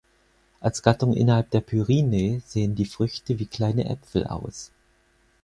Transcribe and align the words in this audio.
Als 0.61 0.81
Gattung 0.81 1.13
innerhalb 1.13 1.51
der 1.51 1.61
Pyrinae 1.61 2.41
sehen 2.47 2.73
die 2.73 2.87
Früchte 2.87 3.37
wie 3.37 3.45
kleine 3.45 3.87
Äpfel 3.87 4.25
aus. 4.25 4.71